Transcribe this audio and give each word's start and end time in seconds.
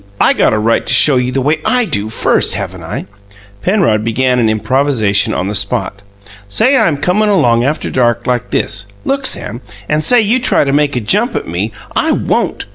I 0.19 0.33
got 0.33 0.51
a 0.55 0.57
right 0.57 0.83
to 0.87 0.91
show 0.95 1.17
you 1.17 1.31
the 1.31 1.41
way 1.41 1.59
I 1.63 1.85
DO, 1.85 2.09
first, 2.09 2.55
haven't 2.55 2.81
I?" 2.83 3.05
Penrod 3.61 4.03
began 4.03 4.39
an 4.39 4.49
improvisation 4.49 5.31
on 5.31 5.47
the 5.47 5.53
spot. 5.53 6.01
"Say 6.49 6.75
I'm 6.75 6.97
comin' 6.97 7.29
along 7.29 7.63
after 7.63 7.91
dark 7.91 8.25
like 8.25 8.49
this 8.49 8.87
look, 9.05 9.27
Sam! 9.27 9.61
And 9.87 10.03
say 10.03 10.19
you 10.19 10.39
try 10.39 10.63
to 10.63 10.73
make 10.73 10.95
a 10.95 11.01
jump 11.01 11.35
at 11.35 11.47
me" 11.47 11.71
"I 11.95 12.13
won't!" 12.13 12.65